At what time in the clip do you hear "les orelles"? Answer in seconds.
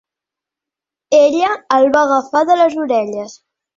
2.63-3.37